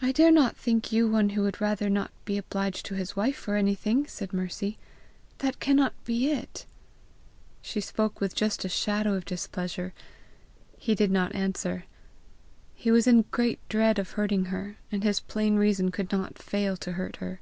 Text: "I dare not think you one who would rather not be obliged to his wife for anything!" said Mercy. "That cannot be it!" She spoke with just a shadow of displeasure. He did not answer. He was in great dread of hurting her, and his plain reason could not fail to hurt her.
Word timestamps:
"I 0.00 0.12
dare 0.12 0.30
not 0.30 0.56
think 0.56 0.92
you 0.92 1.10
one 1.10 1.30
who 1.30 1.42
would 1.42 1.60
rather 1.60 1.90
not 1.90 2.12
be 2.24 2.38
obliged 2.38 2.86
to 2.86 2.94
his 2.94 3.16
wife 3.16 3.34
for 3.34 3.56
anything!" 3.56 4.06
said 4.06 4.32
Mercy. 4.32 4.78
"That 5.38 5.58
cannot 5.58 5.92
be 6.04 6.30
it!" 6.30 6.66
She 7.60 7.80
spoke 7.80 8.20
with 8.20 8.32
just 8.36 8.64
a 8.64 8.68
shadow 8.68 9.14
of 9.14 9.24
displeasure. 9.24 9.92
He 10.78 10.94
did 10.94 11.10
not 11.10 11.34
answer. 11.34 11.86
He 12.76 12.92
was 12.92 13.08
in 13.08 13.22
great 13.32 13.58
dread 13.68 13.98
of 13.98 14.12
hurting 14.12 14.44
her, 14.54 14.76
and 14.92 15.02
his 15.02 15.18
plain 15.18 15.56
reason 15.56 15.90
could 15.90 16.12
not 16.12 16.38
fail 16.38 16.76
to 16.76 16.92
hurt 16.92 17.16
her. 17.16 17.40